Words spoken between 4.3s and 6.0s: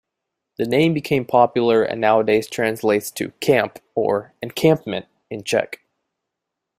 "encampment" in Czech.